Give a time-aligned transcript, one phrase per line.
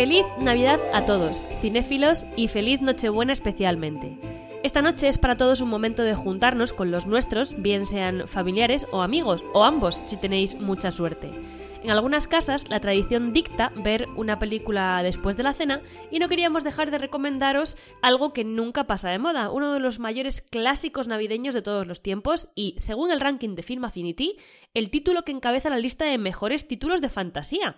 [0.00, 4.16] Feliz Navidad a todos, cinéfilos, y feliz Nochebuena especialmente.
[4.62, 8.86] Esta noche es para todos un momento de juntarnos con los nuestros, bien sean familiares
[8.92, 11.28] o amigos, o ambos, si tenéis mucha suerte.
[11.84, 16.30] En algunas casas la tradición dicta ver una película después de la cena y no
[16.30, 21.08] queríamos dejar de recomendaros algo que nunca pasa de moda, uno de los mayores clásicos
[21.08, 24.38] navideños de todos los tiempos y, según el ranking de Film Affinity,
[24.72, 27.76] el título que encabeza la lista de mejores títulos de fantasía.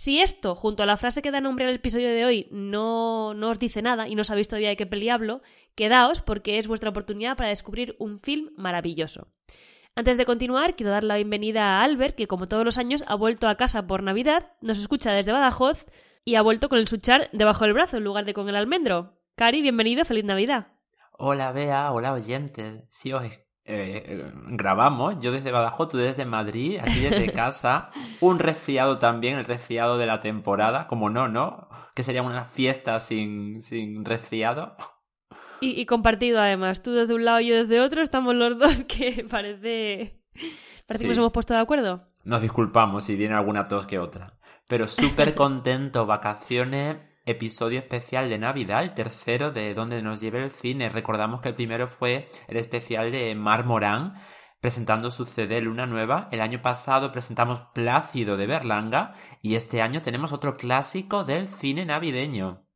[0.00, 3.50] Si esto, junto a la frase que da nombre al episodio de hoy, no, no
[3.50, 5.42] os dice nada y no sabéis todavía de qué peli hablo,
[5.74, 9.28] quedaos porque es vuestra oportunidad para descubrir un film maravilloso.
[9.94, 13.14] Antes de continuar, quiero dar la bienvenida a Albert, que como todos los años ha
[13.14, 15.84] vuelto a casa por Navidad, nos escucha desde Badajoz
[16.24, 19.18] y ha vuelto con el suchar debajo del brazo en lugar de con el almendro.
[19.36, 20.68] Cari, bienvenido, feliz Navidad.
[21.18, 22.84] Hola Bea, hola oyentes.
[22.88, 23.22] Sí, os
[23.64, 27.90] eh, grabamos, yo desde Badajoz, tú desde Madrid, aquí desde casa.
[28.20, 31.68] Un resfriado también, el resfriado de la temporada, como no, ¿no?
[31.94, 34.76] Que sería una fiesta sin, sin resfriado.
[35.60, 39.26] Y, compartido además, tú desde un lado y yo desde otro, estamos los dos que
[39.30, 40.16] parece...
[40.86, 42.04] Parece que nos hemos puesto de acuerdo.
[42.24, 44.38] Nos disculpamos si viene alguna tos que otra.
[44.66, 46.96] Pero súper contento, vacaciones,
[47.30, 50.88] episodio especial de Navidad, el tercero de Donde nos lleve el cine.
[50.88, 54.14] Recordamos que el primero fue el especial de Mar Morán,
[54.60, 56.28] presentando su CD Luna Nueva.
[56.32, 61.86] El año pasado presentamos Plácido de Berlanga y este año tenemos otro clásico del cine
[61.86, 62.66] navideño.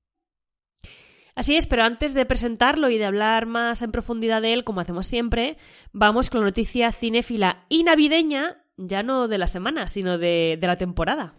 [1.34, 4.80] Así es, pero antes de presentarlo y de hablar más en profundidad de él, como
[4.80, 5.56] hacemos siempre,
[5.92, 10.66] vamos con la noticia cinéfila y navideña, ya no de la semana, sino de, de
[10.66, 11.34] la temporada.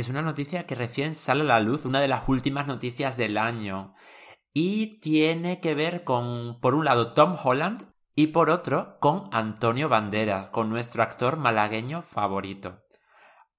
[0.00, 3.38] Es una noticia que recién sale a la luz, una de las últimas noticias del
[3.38, 3.94] año.
[4.52, 9.88] Y tiene que ver con, por un lado, Tom Holland y por otro, con Antonio
[9.88, 12.82] Banderas, con nuestro actor malagueño favorito.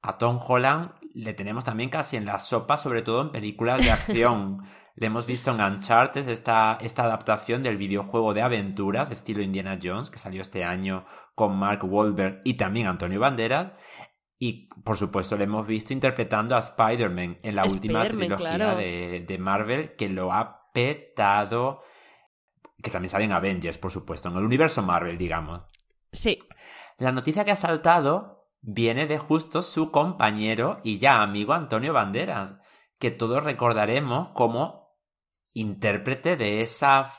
[0.01, 3.91] A Tom Holland le tenemos también casi en la sopa, sobre todo en películas de
[3.91, 4.61] acción.
[4.95, 10.09] le hemos visto en Uncharted, esta, esta adaptación del videojuego de aventuras estilo Indiana Jones,
[10.09, 13.73] que salió este año con Mark Wahlberg y también Antonio Banderas.
[14.39, 19.37] Y por supuesto le hemos visto interpretando a Spider-Man en la última trilogía de, de,
[19.37, 21.83] Marvel, que lo ha petado.
[22.81, 25.61] Que también sale en Avengers, por supuesto, en el universo Marvel, digamos.
[26.11, 26.37] Sí.
[26.99, 32.55] La noticia que ha saltado viene de justo su compañero y ya amigo Antonio Banderas,
[32.99, 34.97] que todos recordaremos como
[35.53, 37.13] intérprete de esa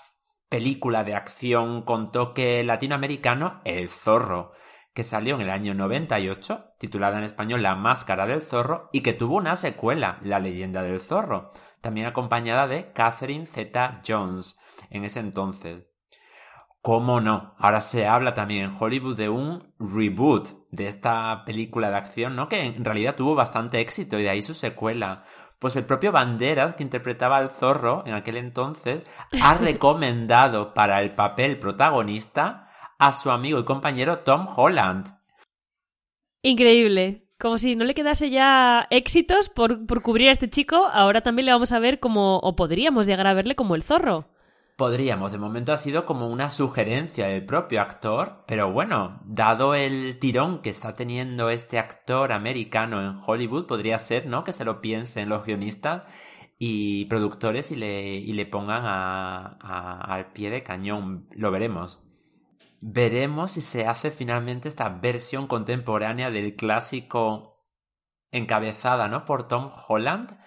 [0.49, 4.53] película de acción con toque latinoamericano, El Zorro
[4.99, 9.13] que salió en el año 98, titulada en español La Máscara del Zorro, y que
[9.13, 14.59] tuvo una secuela, La Leyenda del Zorro, también acompañada de Catherine Zeta Jones
[14.91, 15.89] en ese entonces.
[16.81, 17.55] ¿Cómo no?
[17.59, 22.49] Ahora se habla también en Hollywood de un reboot de esta película de acción, ¿no?
[22.49, 25.25] Que en realidad tuvo bastante éxito y de ahí su secuela.
[25.59, 29.03] Pues el propio Banderas, que interpretaba al zorro en aquel entonces,
[29.43, 35.18] ha recomendado para el papel protagonista a su amigo y compañero Tom Holland.
[36.43, 37.25] Increíble.
[37.39, 41.53] Como si no le quedase ya éxitos por, cubrir a este chico, ahora también le
[41.53, 44.27] vamos a ver como, o podríamos llegar a verle como el zorro.
[44.77, 50.19] Podríamos, de momento ha sido como una sugerencia del propio actor, pero bueno, dado el
[50.21, 54.45] tirón que está teniendo este actor americano en Hollywood, podría ser, ¿no?
[54.45, 56.05] Que se lo piensen los guionistas
[56.59, 61.29] y productores y le, y le pongan al pie de cañón.
[61.33, 62.01] Lo veremos.
[62.81, 67.67] Veremos si se hace finalmente esta versión contemporánea del clásico
[68.31, 69.25] encabezada, ¿no?
[69.25, 70.39] Por Tom Holland.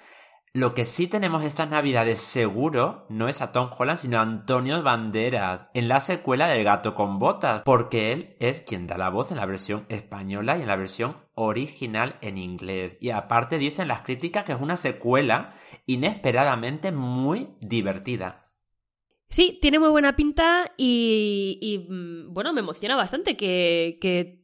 [0.54, 4.84] Lo que sí tenemos estas navidades seguro no es a Tom Holland, sino a Antonio
[4.84, 9.32] Banderas en la secuela del Gato con Botas, porque él es quien da la voz
[9.32, 12.98] en la versión española y en la versión original en inglés.
[13.00, 15.54] Y aparte dicen las críticas que es una secuela
[15.86, 18.41] inesperadamente muy divertida.
[19.32, 23.98] Sí, tiene muy buena pinta y, mm, bueno, me emociona bastante que,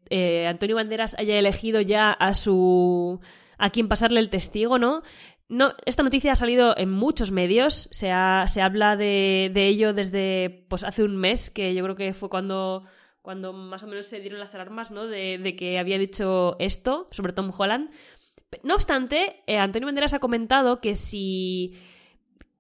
[0.09, 3.19] eh, Antonio Banderas haya elegido ya a su
[3.57, 5.01] a quien pasarle el testigo, ¿no?
[5.49, 8.07] No, esta noticia ha salido en muchos medios, se,
[8.47, 12.85] se habla de, ello desde pues, hace un mes, que yo creo que fue cuando,
[13.21, 15.05] cuando más o menos se dieron las alarmas, ¿no?
[15.05, 17.89] De, de que había dicho esto sobre Tom Holland.
[18.63, 21.73] No obstante, eh, Antonio Banderas ha comentado que si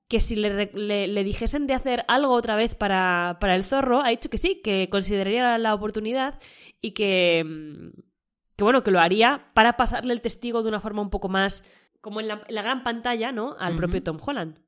[0.07, 4.37] que si le, dijesen de hacer algo otra vez para, el zorro, ha dicho que
[4.37, 6.39] sí, que consideraría la oportunidad
[6.81, 7.99] y que, mm,
[8.55, 11.65] que, bueno, que lo haría para pasarle el testigo de una forma un poco más,
[11.99, 13.55] como en la, gran pantalla, ¿no?
[13.59, 14.59] Al propio Tom Holland.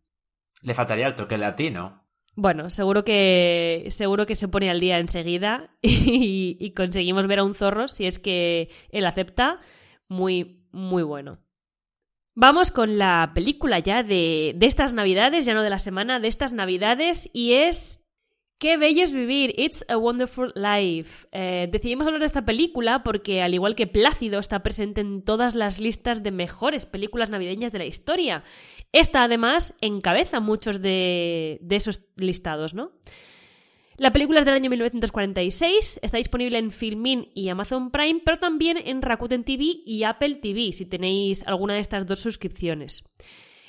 [0.62, 2.04] Le faltaría el toque latino.
[2.36, 7.44] Bueno, seguro que seguro que se pone al día enseguida y, y conseguimos ver a
[7.44, 9.62] un zorro si es que él acepta.
[10.10, 11.40] Muy, muy bueno.
[12.42, 16.30] Vamos con la película ya de, de estas navidades, ya no de la semana, de
[16.30, 18.06] estas navidades, y es
[18.60, 21.28] Qué bello es vivir, It's a Wonderful Life.
[21.34, 25.54] Eh, decidimos hablar de esta película porque, al igual que Plácido, está presente en todas
[25.54, 28.46] las listas de mejores películas navideñas de la historia.
[28.94, 32.94] Esta, además, encabeza muchos de, de esos listados, ¿no?
[34.00, 38.78] La película es del año 1946, está disponible en Filmin y Amazon Prime, pero también
[38.78, 43.04] en Rakuten TV y Apple TV, si tenéis alguna de estas dos suscripciones.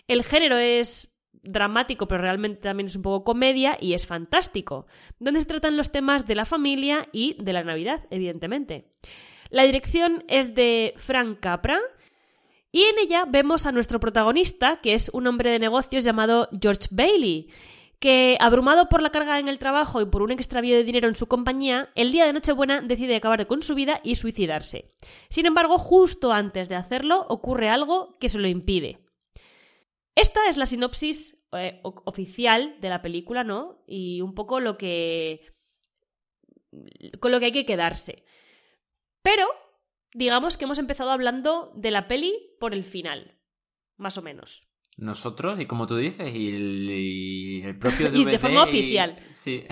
[0.07, 1.13] El género es
[1.43, 4.87] dramático, pero realmente también es un poco comedia y es fantástico,
[5.19, 8.87] donde se tratan los temas de la familia y de la Navidad, evidentemente.
[9.49, 11.81] La dirección es de Frank Capra
[12.71, 16.87] y en ella vemos a nuestro protagonista, que es un hombre de negocios llamado George
[16.93, 17.49] Bailey,
[18.01, 21.15] que, abrumado por la carga en el trabajo y por un extravío de dinero en
[21.15, 24.89] su compañía, el día de Nochebuena decide acabar con su vida y suicidarse.
[25.29, 28.99] Sin embargo, justo antes de hacerlo ocurre algo que se lo impide.
[30.17, 33.85] Esta es la sinopsis eh, oficial de la película, ¿no?
[33.87, 35.53] Y un poco lo que.
[37.21, 38.25] con lo que hay que quedarse.
[39.23, 39.47] Pero,
[40.15, 43.37] digamos que hemos empezado hablando de la peli por el final.
[43.99, 44.70] Más o menos.
[44.97, 48.17] Nosotros, y como tú dices, y el, propio DVD.
[48.19, 49.19] y de forma oficial.
[49.31, 49.65] Sí.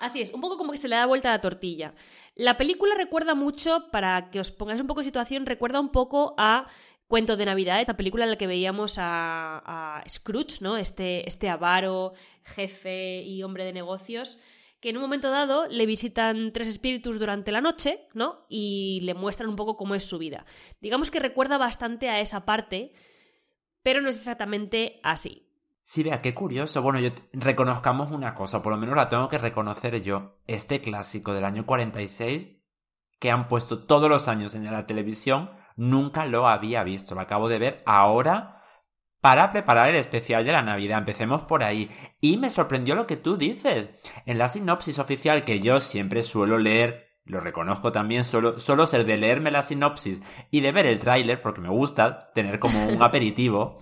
[0.00, 1.94] Así es, un poco como que se le da vuelta a la tortilla.
[2.34, 6.34] La película recuerda mucho, para que os pongáis un poco en situación, recuerda un poco
[6.36, 6.66] a
[7.06, 10.76] Cuento de Navidad, esta película en la que veíamos a, Scrooge, ¿no?
[10.76, 14.38] Este, este avaro, jefe y hombre de negocios,
[14.80, 18.44] que en un momento dado le visitan tres espíritus durante la noche, ¿no?
[18.48, 20.44] Y le muestran un poco cómo es su vida.
[20.80, 22.92] Digamos que recuerda bastante a esa parte,
[23.84, 25.48] pero no es exactamente así.
[25.84, 26.82] Sí, vea, qué curioso.
[26.82, 26.98] Bueno,
[27.32, 30.40] reconozcamos una cosa, por lo menos la tengo que reconocer yo.
[30.48, 32.48] Este clásico del año 46,
[33.20, 37.48] que han puesto todos los años en la televisión, Nunca lo había visto, lo acabo
[37.48, 38.62] de ver ahora
[39.20, 40.98] para preparar el especial de la Navidad.
[40.98, 41.90] Empecemos por ahí.
[42.20, 43.88] Y me sorprendió lo que tú dices.
[44.26, 49.06] En la sinopsis oficial que yo siempre suelo leer, lo reconozco también, solo, solo ser
[49.06, 53.02] de leerme la sinopsis y de ver el tráiler, porque me gusta tener como un
[53.02, 53.78] aperitivo.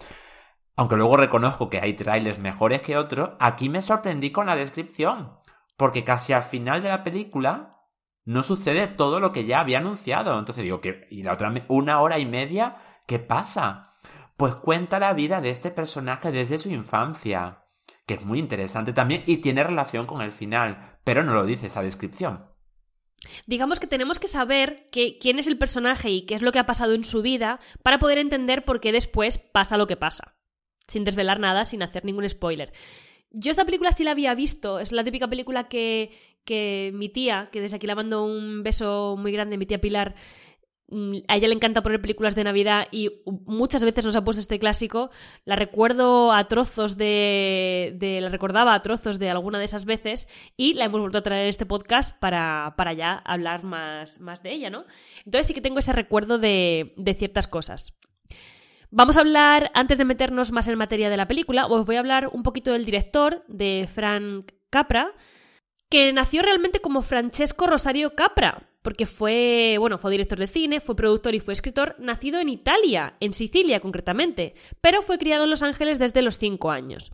[0.77, 5.39] Aunque luego reconozco que hay trailers mejores que otros, aquí me sorprendí con la descripción.
[5.77, 7.81] Porque casi al final de la película
[8.25, 10.39] no sucede todo lo que ya había anunciado.
[10.39, 12.77] Entonces digo, que ¿y la otra una hora y media?
[13.07, 13.91] ¿Qué pasa?
[14.37, 17.65] Pues cuenta la vida de este personaje desde su infancia,
[18.07, 21.67] que es muy interesante también y tiene relación con el final, pero no lo dice
[21.67, 22.53] esa descripción.
[23.47, 26.67] Digamos que tenemos que saber quién es el personaje y qué es lo que ha
[26.67, 30.35] pasado en su vida para poder entender por qué después pasa lo que pasa,
[30.89, 32.73] sin desvelar nada, sin hacer ningún spoiler.
[33.31, 36.11] Yo esta película sí la había visto, es la típica película que,
[36.45, 40.15] que mi tía, que desde aquí la mando un beso muy grande, mi tía Pilar,
[41.29, 43.11] a ella le encanta poner películas de Navidad y
[43.47, 45.11] muchas veces nos ha puesto este clásico.
[45.45, 50.29] La recuerdo a trozos de, de, La recordaba a trozos de alguna de esas veces
[50.57, 54.53] y la hemos vuelto a traer este podcast para, para ya hablar más, más de
[54.53, 54.85] ella, ¿no?
[55.25, 57.95] Entonces sí que tengo ese recuerdo de, de ciertas cosas.
[58.91, 62.01] Vamos a hablar, antes de meternos más en materia de la película, os voy a
[62.01, 65.15] hablar un poquito del director, de Frank Capra,
[65.89, 70.97] que nació realmente como Francesco Rosario Capra, porque fue, bueno, fue director de cine, fue
[70.97, 75.63] productor y fue escritor, nacido en Italia, en Sicilia concretamente, pero fue criado en Los
[75.63, 77.13] Ángeles desde los 5 años.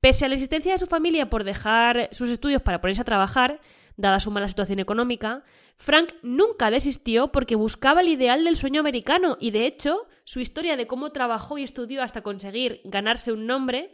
[0.00, 3.60] Pese a la existencia de su familia por dejar sus estudios para ponerse a trabajar,
[3.96, 5.42] dada su mala situación económica,
[5.76, 10.76] Frank nunca desistió porque buscaba el ideal del sueño americano y de hecho su historia
[10.76, 13.92] de cómo trabajó y estudió hasta conseguir ganarse un nombre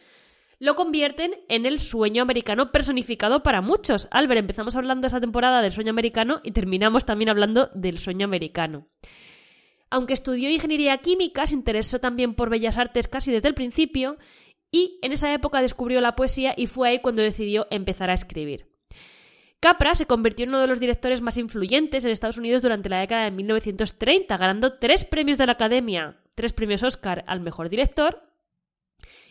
[0.63, 4.07] lo convierten en el sueño americano personificado para muchos.
[4.13, 8.87] Albert, empezamos hablando esta temporada del sueño americano y terminamos también hablando del sueño americano.
[9.91, 14.19] Aunque estudió ingeniería química, se interesó también por bellas artes casi desde el principio
[14.71, 18.69] y en esa época descubrió la poesía y fue ahí cuando decidió empezar a escribir.
[19.59, 23.01] Capra se convirtió en uno de los directores más influyentes en Estados Unidos durante la
[23.01, 28.32] década de 1930, ganando tres premios de la Academia, tres premios Oscar al mejor director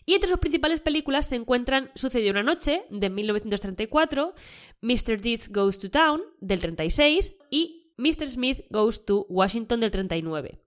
[0.05, 4.33] y entre sus principales películas se encuentran Sucedió una noche, de 1934,
[4.81, 5.21] Mr.
[5.21, 8.27] Deeds Goes to Town, del 36, y Mr.
[8.27, 10.59] Smith Goes to Washington, del 39.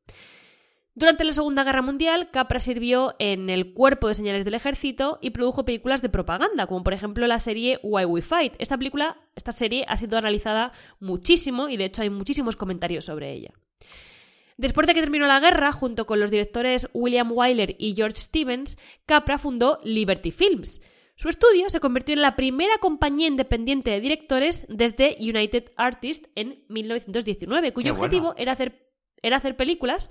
[0.96, 5.30] Durante la Segunda Guerra Mundial, Capra sirvió en el Cuerpo de Señales del Ejército y
[5.30, 8.54] produjo películas de propaganda, como por ejemplo la serie Why We Fight.
[8.58, 13.32] Esta película, esta serie ha sido analizada muchísimo y de hecho hay muchísimos comentarios sobre
[13.32, 13.50] ella.
[14.56, 18.78] Después de que terminó la guerra, junto con los directores William Wyler y George Stevens,
[19.06, 20.80] Capra fundó Liberty Films.
[21.16, 26.64] Su estudio se convirtió en la primera compañía independiente de directores desde United Artists en
[26.68, 28.04] 1919, cuyo Qué bueno.
[28.04, 28.90] objetivo era hacer,
[29.22, 30.10] era hacer películas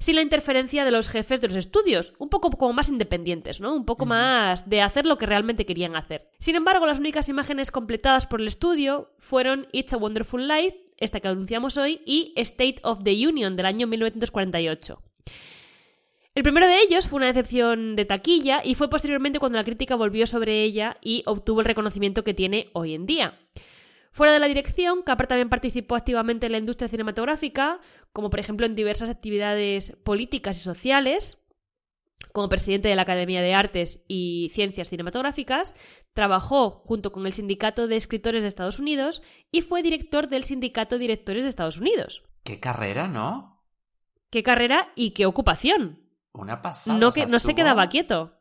[0.00, 3.74] sin la interferencia de los jefes de los estudios, un poco como más independientes, ¿no?
[3.74, 6.30] Un poco más de hacer lo que realmente querían hacer.
[6.38, 11.20] Sin embargo, las únicas imágenes completadas por el estudio fueron It's a Wonderful Life, esta
[11.20, 15.02] que anunciamos hoy, y State of the Union del año 1948.
[16.34, 19.96] El primero de ellos fue una decepción de taquilla y fue posteriormente cuando la crítica
[19.96, 23.38] volvió sobre ella y obtuvo el reconocimiento que tiene hoy en día.
[24.12, 27.80] Fuera de la dirección, Capra también participó activamente en la industria cinematográfica,
[28.12, 31.38] como por ejemplo en diversas actividades políticas y sociales.
[32.32, 35.74] Como presidente de la Academia de Artes y Ciencias Cinematográficas,
[36.12, 40.96] trabajó junto con el Sindicato de Escritores de Estados Unidos y fue director del Sindicato
[40.96, 42.22] de Directores de Estados Unidos.
[42.42, 43.64] Qué carrera, ¿no?
[44.30, 46.08] ¿Qué carrera y qué ocupación?
[46.32, 46.98] Una pasada.
[46.98, 48.36] No, o sea, que, no se quedaba quieto.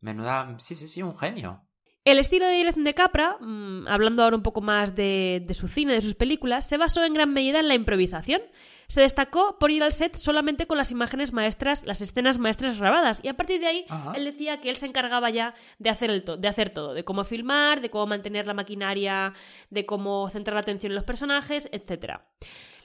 [0.00, 0.56] Menuda.
[0.58, 1.66] Sí, sí, sí, un genio.
[2.04, 5.68] El estilo de dirección de Capra, mm, hablando ahora un poco más de, de su
[5.68, 8.42] cine, de sus películas, se basó en gran medida en la improvisación.
[8.88, 13.20] Se destacó por ir al set solamente con las imágenes maestras, las escenas maestras grabadas,
[13.24, 14.12] y a partir de ahí Ajá.
[14.16, 17.24] él decía que él se encargaba ya de hacer, el de hacer todo, de cómo
[17.24, 19.32] filmar, de cómo mantener la maquinaria,
[19.70, 22.18] de cómo centrar la atención en los personajes, etc.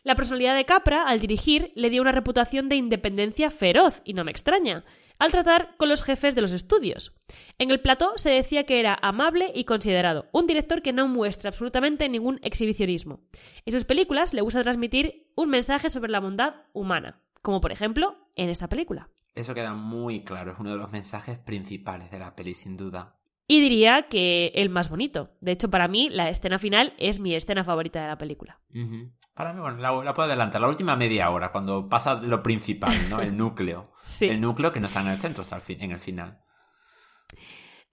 [0.04, 4.24] La personalidad de Capra, al dirigir, le dio una reputación de independencia feroz, y no
[4.24, 4.86] me extraña,
[5.20, 7.14] al tratar con los jefes de los estudios.
[7.58, 11.50] En el plató se decía que era amable y considerado, un director que no muestra
[11.50, 13.20] absolutamente ningún exhibicionismo.
[13.66, 18.16] En sus películas le gusta transmitir un mensaje sobre la bondad humana, como por ejemplo
[18.36, 19.10] en esta película.
[19.36, 23.19] Eso queda muy claro, es uno de los mensajes principales de la peli, sin duda.
[23.52, 25.32] Y diría que el más bonito.
[25.42, 28.62] De hecho, para mí, la escena final es mi escena favorita de la película.
[29.34, 30.62] Para mí, bueno, la, la puedo adelantar.
[30.62, 33.20] La última media hora, cuando pasa lo principal, ¿no?
[33.20, 33.92] El núcleo.
[34.04, 34.26] Sí.
[34.28, 36.42] El núcleo que no está en el centro, está al fin, en el final.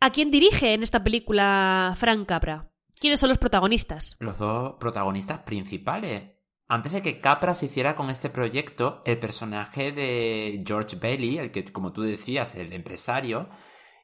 [0.00, 2.70] ¿A quién dirige en esta película Frank Capra?
[2.98, 4.16] ¿Quiénes son los protagonistas?
[4.20, 6.32] Los dos protagonistas principales.
[6.68, 11.50] Antes de que Capra se hiciera con este proyecto, el personaje de George Bailey, el
[11.50, 13.50] que, como tú decías, el empresario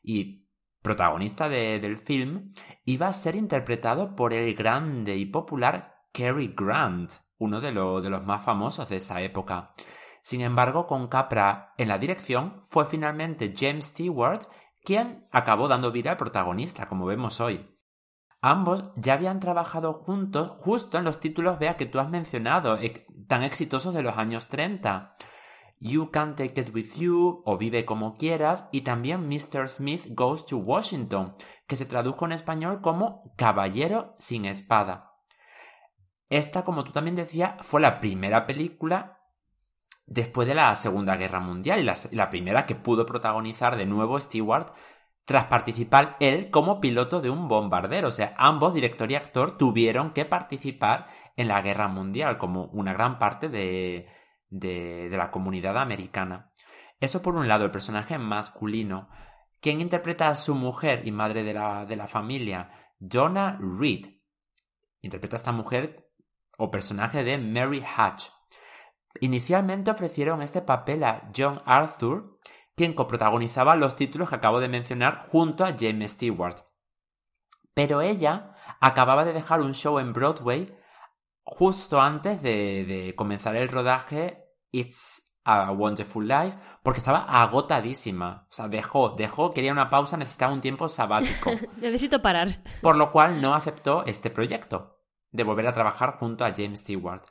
[0.02, 0.41] y
[0.82, 2.52] protagonista de- del film,
[2.84, 8.24] iba a ser interpretado por el grande y popular Cary Grant, uno de, de los
[8.24, 9.72] más famosos de esa época.
[10.22, 14.42] Sin embargo, con Capra en la dirección, fue finalmente James Stewart
[14.84, 17.68] quien acabó dando vida al protagonista, como vemos hoy.
[18.40, 22.76] Ambos ya habían trabajado juntos justo en los títulos, vea, que tú has mencionado,
[23.28, 25.14] tan exitosos de los años 30.
[25.82, 29.68] You Can Take It With You o Vive Como Quieras y también Mr.
[29.68, 31.32] Smith Goes to Washington,
[31.66, 35.16] que se tradujo en español como Caballero sin espada.
[36.30, 39.18] Esta, como tú también decías, fue la primera película
[40.06, 44.20] después de la Segunda Guerra Mundial y la, la primera que pudo protagonizar de nuevo
[44.20, 44.72] Stewart
[45.24, 48.08] tras participar él como piloto de un bombardero.
[48.08, 52.92] O sea, ambos, director y actor, tuvieron que participar en la Guerra Mundial como una
[52.92, 54.06] gran parte de,
[54.52, 56.52] de, la comunidad americana.
[57.00, 59.08] Eso por un lado, el personaje masculino.
[59.60, 64.06] Quien interpreta a su mujer y madre de la, de la familia, Donna Reed.
[65.00, 66.10] Interpreta a esta mujer
[66.58, 68.28] o personaje de Mary Hatch.
[69.20, 72.38] Inicialmente ofrecieron este papel a John Arthur,
[72.76, 76.58] quien coprotagonizaba los títulos que acabo de mencionar junto a James Stewart.
[77.74, 80.76] Pero ella acababa de dejar un show en Broadway
[81.42, 84.41] justo antes de, de comenzar el rodaje
[84.72, 88.46] It's a Wonderful Life porque estaba agotadísima.
[88.50, 91.50] O sea, dejó, dejó, quería una pausa, necesitaba un tiempo sabático.
[91.76, 92.62] Necesito parar.
[92.80, 94.98] por lo cual no aceptó este proyecto
[95.30, 97.24] de volver a trabajar junto a James Stewart.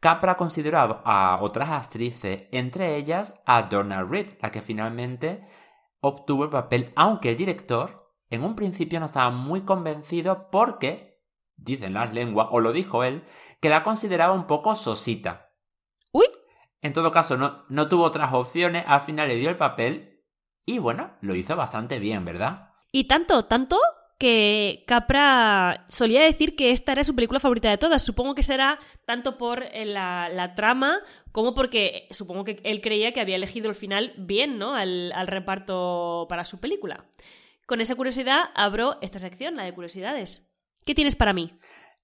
[0.00, 5.46] Capra consideró a, a otras actrices, entre ellas a Donna Reed, la que finalmente
[6.00, 11.22] obtuvo el papel, aunque el director en un principio no estaba muy convencido porque,
[11.56, 13.24] dicen las lenguas, o lo dijo él,
[13.60, 15.45] que la consideraba un poco sosita.
[16.86, 20.22] En todo caso, no, no tuvo otras opciones, al final le dio el papel
[20.64, 22.70] y bueno, lo hizo bastante bien, ¿verdad?
[22.92, 23.76] y tanto, tanto
[24.18, 28.02] que Capra solía decir que esta era su película favorita de todas.
[28.02, 31.00] Supongo que será tanto por eh, la, la trama
[31.30, 34.74] como porque supongo que él creía que había elegido el final bien, ¿no?
[34.74, 37.04] Al, al reparto para su película.
[37.66, 40.50] Con esa curiosidad abro esta sección, la de curiosidades.
[40.86, 41.50] ¿Qué tienes para mí?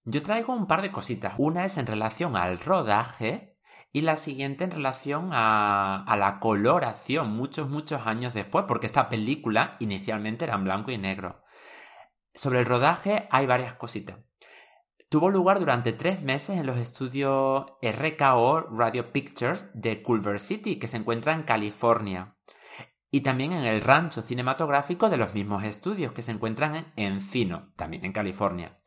[0.05, 1.33] Yo traigo un par de cositas.
[1.39, 3.52] Una es en relación al rodaje
[3.93, 9.77] y la siguiente en relación a, la coloración muchos, muchos años después, porque esta película
[9.81, 11.43] inicialmente era en blanco y negro.
[12.35, 14.19] Sobre el rodaje hay varias cositas.
[15.11, 20.89] Tuvo lugar durante tres meses en los estudios RKO Radio Pictures de Culver City, que
[20.89, 22.37] se encuentra en California.
[23.15, 27.71] y también en el rancho cinematográfico de los mismos estudios que se encuentran en Encino,
[27.77, 28.81] también en California.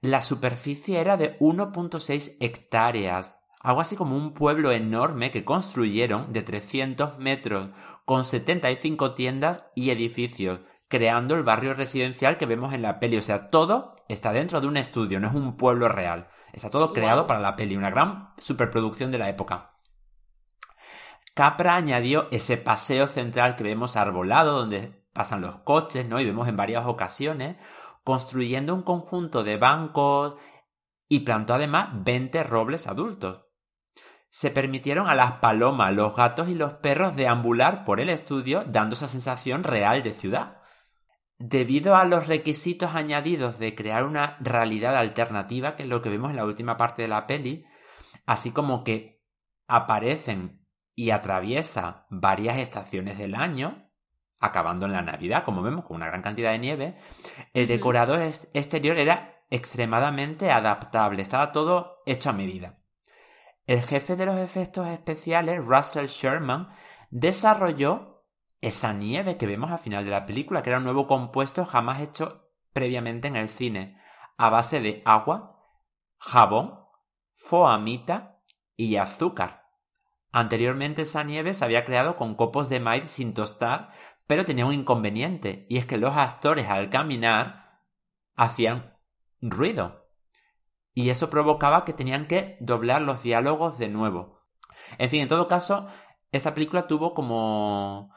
[0.00, 6.42] La superficie era de 1.6 hectáreas, algo así como un pueblo enorme que construyeron de
[6.42, 7.70] 300 metros,
[8.04, 13.16] con 75 tiendas y edificios, creando el barrio residencial que vemos en la peli.
[13.16, 16.28] O sea, todo está dentro de un estudio, no es un pueblo real.
[16.52, 19.78] Está todo creado para la peli, una gran superproducción de la época.
[21.32, 26.20] Capra añadió ese paseo central que vemos arbolado donde pasan los coches, ¿no?
[26.20, 27.56] Y vemos en varias ocasiones,
[28.04, 30.34] construyendo un conjunto de bancos
[31.08, 33.43] y plantó además 20 robles adultos.
[34.34, 38.94] Se permitieron a las palomas, los gatos y los perros deambular por el estudio dando
[38.94, 40.60] esa sensación real de ciudad.
[41.38, 46.32] Debido a los requisitos añadidos de crear una realidad alternativa, que es lo que vemos
[46.32, 47.64] en la última parte de la peli,
[48.26, 49.22] así como que
[49.68, 53.88] aparecen y atraviesa varias estaciones del año,
[54.40, 56.98] acabando en la Navidad, como vemos, con una gran cantidad de nieve,
[57.52, 58.18] el decorador
[58.52, 62.80] exterior era extremadamente adaptable, estaba todo hecho a medida.
[63.66, 66.68] El jefe de los efectos especiales, Russell Sherman,
[67.10, 68.26] desarrolló
[68.60, 72.00] esa nieve que vemos al final de la película, que era un nuevo compuesto jamás
[72.00, 74.00] hecho previamente en el cine,
[74.36, 75.62] a base de agua,
[76.18, 76.80] jabón,
[77.36, 78.42] foamita
[78.76, 79.64] y azúcar.
[80.32, 83.92] Anteriormente esa nieve se había creado con copos de maíz sin tostar,
[84.26, 87.80] pero tenía un inconveniente, y es que los actores al caminar
[88.34, 88.98] hacían
[89.40, 90.03] ruido.
[90.94, 94.40] Y eso provocaba que tenían que doblar los diálogos de nuevo.
[94.98, 95.88] En fin, en todo caso,
[96.30, 98.14] esta película tuvo como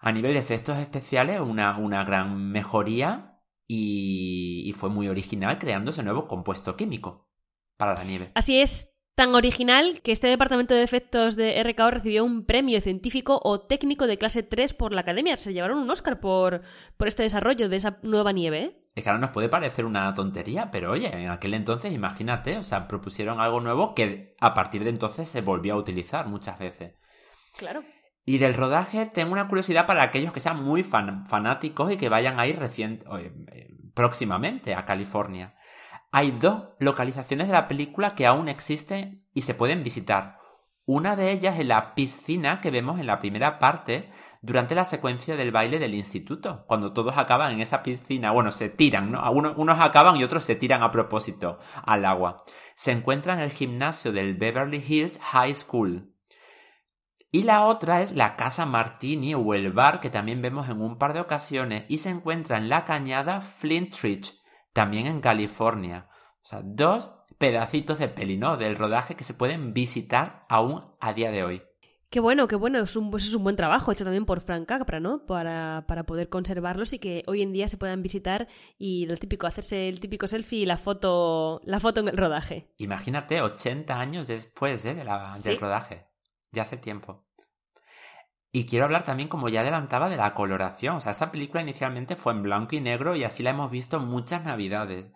[0.00, 5.90] a nivel de efectos especiales una, una gran mejoría y, y fue muy original creando
[5.90, 7.28] ese nuevo compuesto químico
[7.76, 8.32] para la nieve.
[8.34, 13.40] Así es, tan original que este departamento de efectos de RKO recibió un premio científico
[13.42, 15.36] o técnico de clase 3 por la academia.
[15.36, 16.62] Se llevaron un Oscar por,
[16.96, 18.78] por este desarrollo de esa nueva nieve.
[18.94, 22.62] Es que ahora nos puede parecer una tontería, pero oye, en aquel entonces, imagínate, o
[22.62, 26.94] sea, propusieron algo nuevo que a partir de entonces se volvió a utilizar muchas veces.
[27.56, 27.82] Claro.
[28.24, 32.38] Y del rodaje tengo una curiosidad para aquellos que sean muy fanáticos y que vayan
[32.38, 35.56] a ir recién, eh, próximamente a California.
[36.10, 40.38] Hay dos localizaciones de la película que aún existen y se pueden visitar.
[40.86, 45.36] Una de ellas es la piscina que vemos en la primera parte durante la secuencia
[45.36, 49.30] del baile del instituto, cuando todos acaban en esa piscina, bueno, se tiran, ¿no?
[49.30, 52.44] Unos, acaban y otros se tiran a propósito al agua.
[52.74, 56.14] Se encuentra en el gimnasio del Beverly Hills High School.
[57.30, 60.96] Y la otra es la Casa Martini o el bar que también vemos en un
[60.96, 64.40] par de ocasiones y se encuentra en la cañada Flintridge,
[64.78, 66.06] también en California.
[66.40, 68.56] O sea, dos pedacitos de peli, ¿no?
[68.56, 71.62] Del rodaje que se pueden visitar aún a día de hoy.
[72.10, 72.78] Qué bueno, qué bueno.
[72.78, 75.26] Es un, pues es un buen trabajo hecho también por Frank Capra, ¿no?
[75.26, 78.46] Para, para, poder conservarlos y que hoy en día se puedan visitar
[78.78, 82.68] y lo típico, hacerse el típico selfie y la foto, la foto en el rodaje.
[82.76, 84.94] Imagínate, 80 años después ¿eh?
[84.94, 86.06] de la, del rodaje.
[86.52, 87.27] Ya hace tiempo.
[88.50, 90.96] Y quiero hablar también, como ya adelantaba, de la coloración.
[90.96, 94.00] O sea, esta película inicialmente fue en blanco y negro y así la hemos visto
[94.00, 95.12] muchas navidades.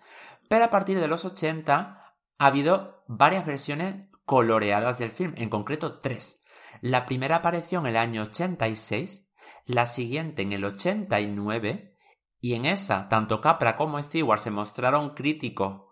[0.49, 6.01] Pero a partir de los 80 ha habido varias versiones coloreadas del film, en concreto
[6.01, 6.45] tres.
[6.81, 9.31] La primera apareció en el año 86,
[9.67, 11.97] la siguiente en el 89,
[12.41, 15.85] y en esa tanto Capra como Stewart se mostraron críticos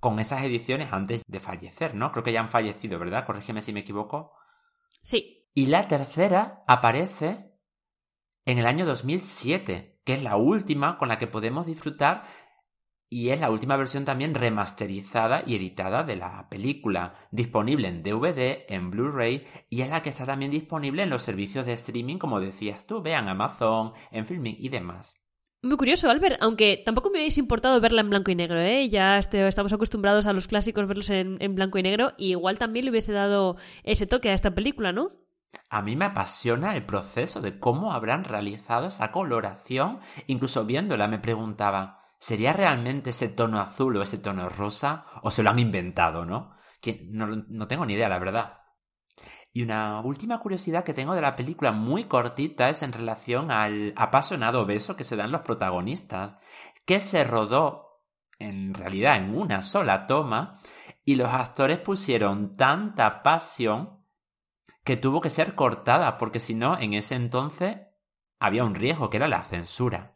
[0.00, 2.12] con esas ediciones antes de fallecer, ¿no?
[2.12, 3.24] Creo que ya han fallecido, ¿verdad?
[3.24, 4.32] Corrígeme si me equivoco.
[5.00, 5.33] Sí.
[5.56, 7.52] Y la tercera aparece
[8.44, 12.24] en el año 2007, que es la última con la que podemos disfrutar
[13.08, 18.64] y es la última versión también remasterizada y editada de la película, disponible en DVD,
[18.68, 22.40] en Blu-ray y es la que está también disponible en los servicios de streaming, como
[22.40, 25.14] decías tú, vean Amazon, en Filming y demás.
[25.62, 28.88] Muy curioso, Albert, aunque tampoco me habéis importado verla en blanco y negro, ¿eh?
[28.88, 32.58] Ya este, estamos acostumbrados a los clásicos verlos en, en blanco y negro, y igual
[32.58, 35.23] también le hubiese dado ese toque a esta película, ¿no?
[35.68, 40.00] A mí me apasiona el proceso de cómo habrán realizado esa coloración.
[40.26, 45.06] Incluso viéndola me preguntaba, ¿sería realmente ese tono azul o ese tono rosa?
[45.22, 46.54] ¿O se lo han inventado, no?
[46.80, 48.58] Que no, no tengo ni idea, la verdad.
[49.52, 53.94] Y una última curiosidad que tengo de la película muy cortita es en relación al
[53.96, 56.38] apasionado beso que se dan los protagonistas,
[56.84, 58.02] que se rodó
[58.40, 60.58] en realidad en una sola toma
[61.04, 64.03] y los actores pusieron tanta pasión
[64.84, 67.78] que tuvo que ser cortada, porque si no, en ese entonces
[68.38, 70.12] había un riesgo, que era la censura.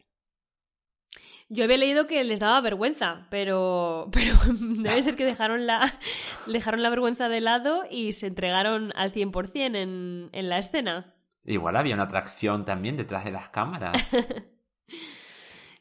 [1.51, 5.91] Yo había leído que les daba vergüenza, pero, pero debe ser que dejaron la,
[6.45, 11.15] dejaron la vergüenza de lado y se entregaron al 100% en, en la escena.
[11.43, 13.97] Igual había una atracción también detrás de las cámaras.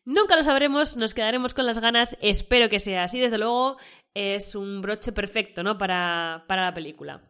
[0.07, 3.77] Nunca lo sabremos, nos quedaremos con las ganas, espero que sea así, desde luego
[4.14, 5.77] es un broche perfecto, ¿no?
[5.77, 7.27] Para, para la película.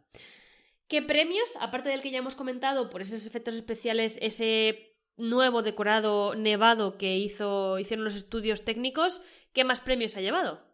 [0.88, 6.34] ¿Qué premios, aparte del que ya hemos comentado, por esos efectos especiales, ese nuevo decorado
[6.34, 9.20] nevado que hizo, hicieron los estudios técnicos,
[9.52, 10.66] qué más premios ha llevado?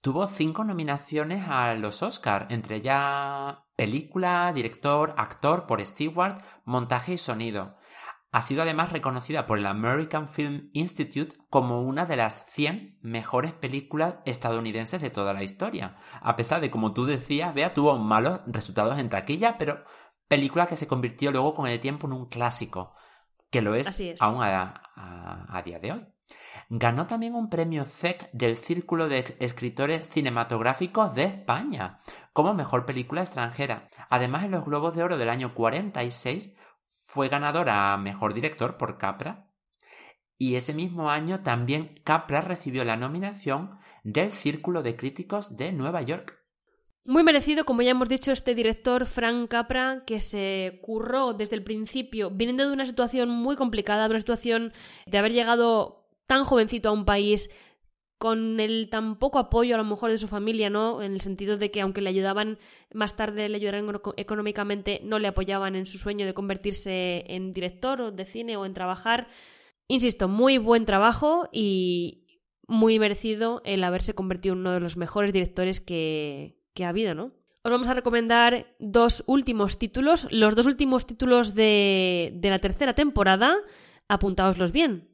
[0.00, 7.18] Tuvo cinco nominaciones a los Oscar, entre ya película, director, actor por Stewart, montaje y
[7.18, 7.76] sonido.
[8.34, 13.52] Ha sido además reconocida por el American Film Institute como una de las 100 mejores
[13.52, 15.98] películas estadounidenses de toda la historia.
[16.20, 19.84] A pesar de, como tú decías, Bea tuvo malos resultados en taquilla, pero
[20.26, 22.96] película que se convirtió luego con el tiempo en un clásico,
[23.52, 23.86] que lo es,
[24.18, 26.04] aún a, día de hoy.
[26.70, 32.00] Ganó también un premio CEC del Círculo de Escritores Cinematográficos de España
[32.32, 33.88] como mejor película extranjera.
[34.10, 36.56] Además, en los Globos de Oro del año 46
[37.14, 39.46] fue ganadora a Mejor Director por Capra
[40.36, 46.02] y ese mismo año también Capra recibió la nominación del Círculo de Críticos de Nueva
[46.02, 46.40] York.
[47.04, 51.62] Muy merecido, como ya hemos dicho, este director Frank Capra, que se curró desde el
[51.62, 54.72] principio, viniendo de una situación muy complicada, de una situación
[55.06, 57.48] de haber llegado tan jovencito a un país
[58.24, 61.02] con el tan poco apoyo a lo mejor de su familia, ¿no?
[61.02, 62.56] En el sentido de que aunque le ayudaban
[62.94, 68.14] más tarde, le ayudaran económicamente, no le apoyaban en su sueño de convertirse en director
[68.14, 69.28] de cine o en trabajar.
[69.88, 72.24] Insisto, muy buen trabajo y
[72.66, 77.14] muy merecido el haberse convertido en uno de los mejores directores que, que ha habido,
[77.14, 77.24] ¿no?
[77.62, 82.94] Os vamos a recomendar dos últimos títulos, los dos últimos títulos de, de la tercera
[82.94, 83.54] temporada.
[84.08, 85.13] Apuntaoslos bien.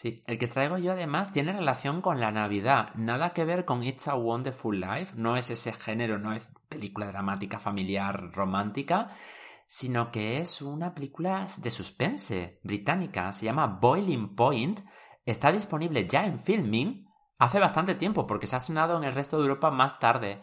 [0.00, 3.82] Sí, el que traigo yo además tiene relación con la Navidad, nada que ver con
[3.82, 9.10] It's a Wonderful Life, no es ese género, no es película dramática, familiar, romántica,
[9.66, 14.82] sino que es una película de suspense británica, se llama Boiling Point,
[15.26, 17.04] está disponible ya en filming
[17.36, 20.42] hace bastante tiempo porque se ha estrenado en el resto de Europa más tarde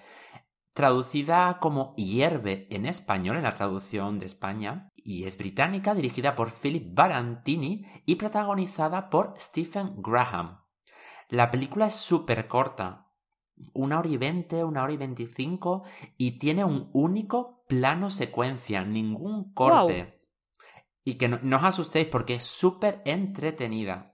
[0.75, 6.51] traducida como Hierve en español en la traducción de España, y es británica, dirigida por
[6.51, 10.65] Philip Barantini y protagonizada por Stephen Graham.
[11.29, 13.09] La película es súper corta,
[13.73, 15.83] una hora y veinte, una hora y veinticinco,
[16.17, 20.21] y tiene un único plano secuencia, ningún corte.
[21.05, 24.13] Y que no, no os asustéis porque es súper entretenida.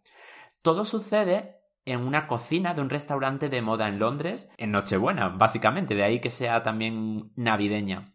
[0.61, 5.95] Todo sucede en una cocina de un restaurante de moda en Londres en Nochebuena, básicamente,
[5.95, 8.13] de ahí que sea también navideña.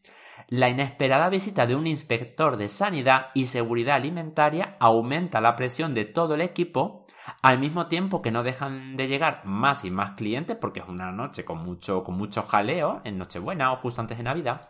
[0.49, 6.05] La inesperada visita de un inspector de sanidad y seguridad alimentaria aumenta la presión de
[6.05, 7.05] todo el equipo,
[7.43, 11.11] al mismo tiempo que no dejan de llegar más y más clientes, porque es una
[11.11, 14.69] noche con mucho, con mucho jaleo, en Nochebuena o justo antes de Navidad.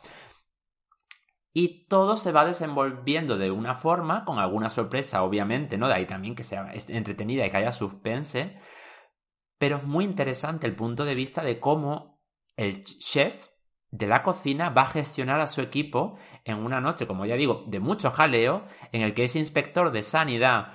[1.52, 5.88] Y todo se va desenvolviendo de una forma, con alguna sorpresa, obviamente, ¿no?
[5.88, 8.58] De ahí también que sea entretenida y que haya suspense,
[9.58, 12.20] pero es muy interesante el punto de vista de cómo
[12.56, 13.48] el chef
[13.90, 17.64] de la cocina va a gestionar a su equipo en una noche, como ya digo,
[17.66, 20.72] de mucho jaleo, en el que ese inspector de sanidad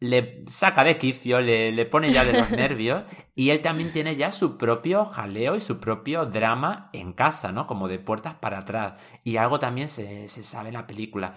[0.00, 4.30] le saca de quicio, le, pone ya de los nervios, y él también tiene ya
[4.30, 7.66] su propio jaleo y su propio drama en casa, ¿no?
[7.66, 8.94] Como de puertas para atrás.
[9.24, 11.34] Y algo también se, sabe en la película.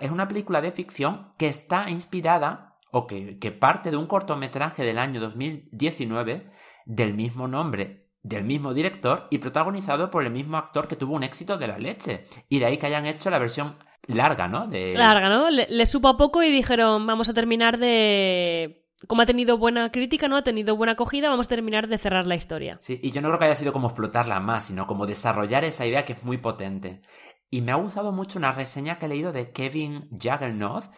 [0.00, 4.98] es una película de ficción que está inspirada o que, parte de un cortometraje del
[4.98, 6.48] año 2019
[6.86, 11.24] del mismo nombre, del mismo director y protagonizado por el mismo actor que tuvo un
[11.24, 12.26] éxito de la leche.
[12.48, 14.68] Y de ahí que hayan hecho la versión larga, ¿no?
[14.68, 14.94] De...
[14.94, 15.50] Larga, ¿no?
[15.50, 20.28] Le, supo a poco y dijeron, vamos a terminar de como ha tenido buena crítica,
[20.28, 20.36] ¿no?
[20.36, 22.78] Ha tenido buena acogida, vamos a terminar de cerrar la historia.
[22.80, 25.84] Sí, y yo no creo que haya sido como explotarla más, sino como desarrollar esa
[25.84, 27.02] idea que es muy potente.
[27.50, 30.90] Y me ha gustado mucho una reseña que he leído de Kevin Jaggernoth,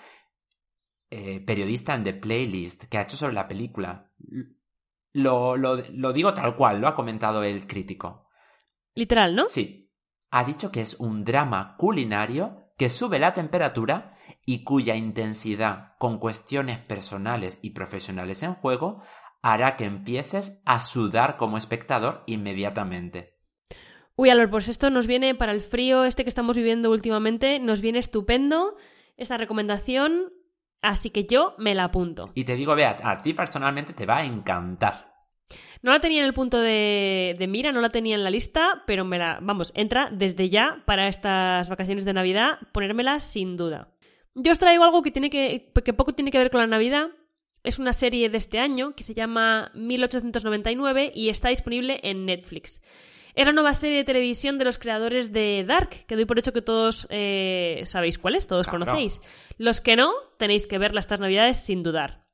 [1.10, 4.10] eh, periodista en The Playlist que ha hecho sobre la película.
[5.12, 8.28] Lo, lo, digo tal cual, lo ha comentado el crítico.
[8.94, 9.48] Literal, ¿no?
[9.48, 9.92] Sí.
[10.30, 16.18] Ha dicho que es un drama culinario que sube la temperatura y cuya intensidad con
[16.18, 19.02] cuestiones personales y profesionales en juego
[19.42, 23.38] hará que empieces a sudar como espectador inmediatamente.
[24.16, 27.80] Uy, Alor, pues esto nos viene para el frío este que estamos viviendo últimamente, nos
[27.80, 28.76] viene estupendo
[29.16, 30.32] esta recomendación
[30.86, 32.30] Así que yo me la apunto.
[32.34, 35.16] Y te digo, Beat, a ti personalmente te va a encantar.
[35.82, 39.04] No la tenía en el punto de, mira, no la tenía en la lista, pero
[39.04, 43.88] me la, vamos, entra desde ya para estas vacaciones de Navidad, ponérmela sin duda.
[44.36, 47.08] Yo os traigo algo que, tiene que, que poco tiene que ver con la Navidad.
[47.64, 52.80] Es una serie de este año que se llama 1899 y está disponible en Netflix.
[53.36, 56.54] Es la nueva serie de televisión de los creadores de Dark, que doy por hecho
[56.54, 58.86] que todos eh, sabéis cuál es, todos Claro.
[58.86, 59.20] conocéis.
[59.58, 62.24] Los que no, tenéis que verla estas navidades sin dudar.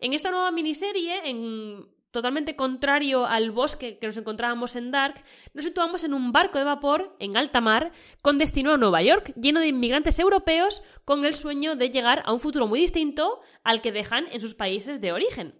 [0.00, 5.66] En esta nueva miniserie, en totalmente contrario al bosque que nos encontrábamos en Dark, nos
[5.66, 7.92] situamos en un barco de vapor en alta mar
[8.22, 12.32] con destino a Nueva York, lleno de inmigrantes europeos con el sueño de llegar a
[12.32, 15.54] un futuro muy distinto al que dejan en sus países de origen.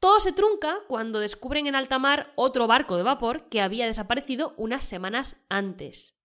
[0.00, 4.54] Todo se trunca cuando descubren en alta mar otro barco de vapor que había desaparecido
[4.56, 6.18] unas semanas antes.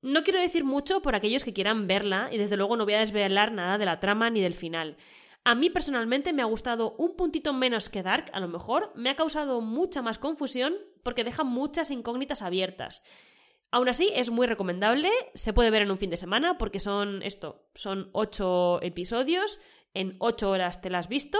[0.00, 2.98] No quiero decir mucho por aquellos que quieran verla y desde luego no voy a
[2.98, 4.96] desvelar nada de la trama ni del final.
[5.44, 9.10] A mí personalmente me ha gustado un puntito menos que Dark, a lo mejor, me
[9.10, 10.74] ha causado mucha más confusión
[11.04, 13.04] porque deja muchas incógnitas abiertas.
[13.70, 17.22] Aún así, es muy recomendable, se puede ver en un fin de semana porque son
[17.22, 19.60] esto, son ocho episodios,
[19.94, 21.38] en ocho horas te la has visto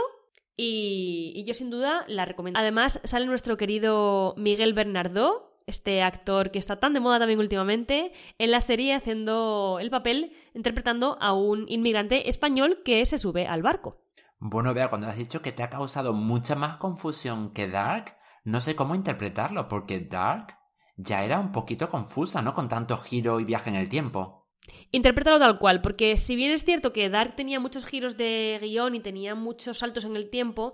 [0.64, 2.58] y, yo sin duda la recomiendo.
[2.58, 8.12] Además, sale nuestro querido Miguel Bernardó, este actor que está tan de moda también últimamente,
[8.38, 13.62] en la serie haciendo el papel, interpretando a un inmigrante español que se sube al
[13.62, 13.98] barco.
[14.38, 18.60] Bueno, vea, cuando has dicho que te ha causado mucha más confusión que Dark, no
[18.60, 20.58] sé cómo interpretarlo, porque Dark
[20.96, 22.54] ya era un poquito confusa, ¿no?
[22.54, 24.41] Con tanto giro y viaje en el tiempo.
[24.90, 28.94] Interprétalo tal cual, porque si bien es cierto que Dark tenía muchos giros de guion
[28.94, 30.72] y tenía muchos saltos en el tiempo,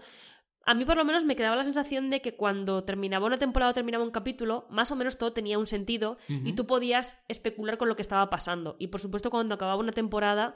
[0.66, 3.70] a mí por lo menos me quedaba la sensación de que cuando terminaba una temporada
[3.70, 7.78] o terminaba un capítulo, más o menos todo tenía un sentido y tú podías especular
[7.78, 8.76] con lo que estaba pasando.
[8.78, 10.54] Y por supuesto cuando acababa una temporada,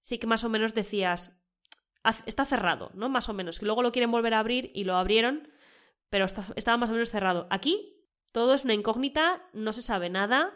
[0.00, 1.40] sí que más o menos decías,
[2.02, 3.08] "Haz- está cerrado, ¿no?
[3.08, 3.60] Más o menos.
[3.60, 5.48] Que luego lo quieren volver a abrir y lo abrieron,
[6.10, 7.46] pero está- estaba más o menos cerrado.
[7.50, 7.94] Aquí
[8.32, 10.52] todo es una incógnita, no se sabe nada,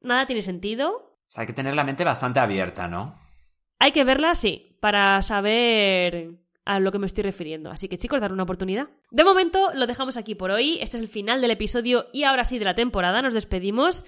[0.00, 3.18] nada tiene sentido, O sea, hay que tener la mente bastante abierta, ¿no?
[3.80, 7.70] hay que verla, sí, para saber a lo que me estoy refiriendo.
[7.70, 8.90] Así que chicos, dar una oportunidad.
[9.10, 10.78] De momento lo dejamos aquí por hoy.
[10.80, 13.22] Este es el final del episodio y ahora sí de la temporada.
[13.22, 14.04] Nos despedimos.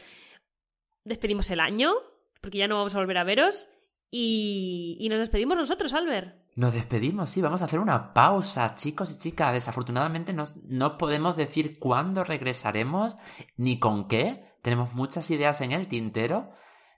[1.04, 1.94] Despedimos el año,
[2.42, 3.66] porque ya no vamos a volver a veros.
[4.10, 6.36] Y, y nos despedimos nosotros, Albert.
[6.54, 9.54] Nos despedimos, sí, vamos a hacer una pausa, chicos y chicas.
[9.54, 13.16] Desafortunadamente no, no podemos decir cuándo regresaremos
[13.56, 14.54] ni con qué.
[14.60, 16.52] Tenemos muchas ideas en el tintero.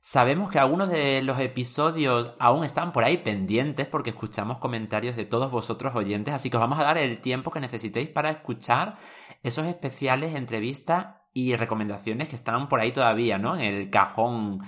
[0.07, 5.25] Sabemos que algunos de los episodios aún están por ahí pendientes porque escuchamos comentarios de
[5.25, 8.99] todos vosotros oyentes, así que os vamos a dar el tiempo que necesitéis para escuchar
[9.43, 13.57] esos especiales, entrevistas y recomendaciones que están por ahí todavía, ¿no?
[13.57, 14.61] En el cajón.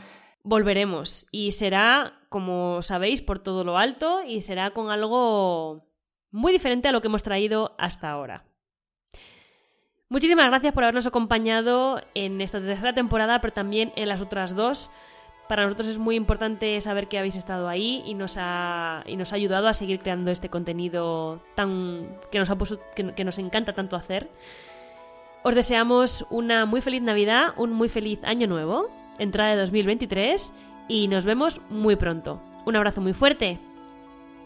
[0.43, 1.27] Volveremos.
[1.31, 5.87] Y será, como sabéis, por todo lo alto y será con algo
[6.31, 8.47] muy diferente a lo que hemos traído hasta ahora.
[10.09, 14.91] Muchísimas gracias por habernos acompañado en esta tercera temporada, pero también en las otras dos.
[15.49, 19.33] Para nosotros es muy importante saber que habéis estado ahí y nos ha, y nos
[19.33, 23.39] ha ayudado a seguir creando este contenido tan que nos, ha puesto- que, que nos
[23.39, 24.29] encanta tanto hacer.
[25.45, 30.53] Os deseamos una muy feliz Navidad, un muy feliz Año Nuevo, entrada de 2023
[30.89, 32.41] y nos vemos muy pronto.
[32.65, 33.61] Un abrazo muy fuerte.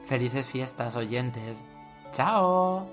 [0.05, 1.63] Felices fiestas, oyentes.
[2.13, 2.87] ¡Chao!